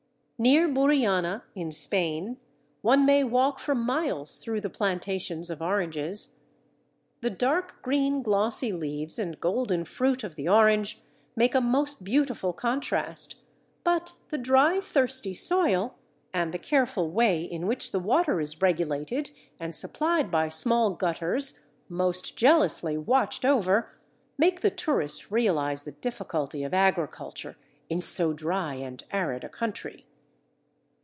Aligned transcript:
Near 0.43 0.67
Burriana, 0.67 1.43
in 1.53 1.71
Spain, 1.71 2.37
one 2.81 3.05
may 3.05 3.23
walk 3.23 3.59
for 3.59 3.75
miles 3.75 4.37
through 4.37 4.61
the 4.61 4.71
plantations 4.71 5.51
of 5.51 5.61
oranges. 5.61 6.39
The 7.19 7.29
dark 7.29 7.83
green 7.83 8.23
glossy 8.23 8.73
leaves 8.73 9.19
and 9.19 9.39
golden 9.39 9.85
fruit 9.85 10.23
of 10.23 10.33
the 10.33 10.49
orange 10.49 10.99
make 11.35 11.53
a 11.53 11.61
most 11.61 12.03
beautiful 12.03 12.53
contrast, 12.53 13.35
but 13.83 14.13
the 14.29 14.37
dry, 14.39 14.79
thirsty 14.81 15.35
soil, 15.35 15.93
and 16.33 16.51
the 16.51 16.57
careful 16.57 17.11
way 17.11 17.43
in 17.43 17.67
which 17.67 17.91
the 17.91 17.99
water 17.99 18.41
is 18.41 18.63
regulated 18.63 19.29
and 19.59 19.75
supplied 19.75 20.31
by 20.31 20.49
small 20.49 20.95
gutters, 20.95 21.59
most 21.87 22.35
jealously 22.35 22.97
watched 22.97 23.45
over, 23.45 23.91
make 24.39 24.61
the 24.61 24.71
tourist 24.71 25.29
realize 25.29 25.83
the 25.83 25.91
difficulty 25.91 26.63
of 26.63 26.73
agriculture 26.73 27.57
in 27.91 28.01
so 28.01 28.33
dry 28.33 28.73
and 28.73 29.03
arid 29.11 29.43
a 29.43 29.47
country. 29.49 30.07